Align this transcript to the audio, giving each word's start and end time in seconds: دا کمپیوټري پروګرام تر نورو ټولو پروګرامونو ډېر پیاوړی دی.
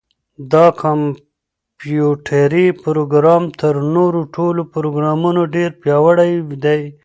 دا 0.51 0.65
کمپیوټري 0.83 2.67
پروګرام 2.83 3.43
تر 3.59 3.73
نورو 3.95 4.21
ټولو 4.35 4.61
پروګرامونو 4.73 5.41
ډېر 5.55 5.69
پیاوړی 5.81 6.31
دی. 6.63 6.81